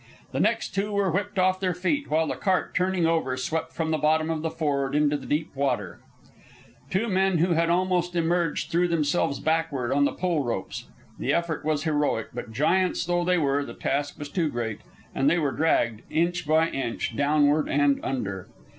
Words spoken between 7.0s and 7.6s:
two men who